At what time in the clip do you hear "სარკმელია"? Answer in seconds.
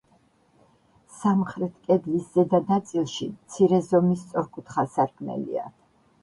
4.97-5.69